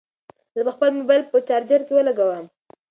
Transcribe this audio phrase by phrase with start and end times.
[0.53, 2.45] زه به خپل موبایل په چارجر کې ولګوم.